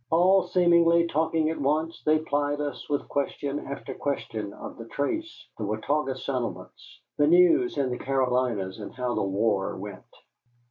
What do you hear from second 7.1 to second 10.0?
the news in the Carolinys, and how the war